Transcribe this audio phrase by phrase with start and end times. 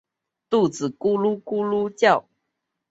[0.03, 0.05] 肚子
[0.89, 2.25] 咕噜咕噜叫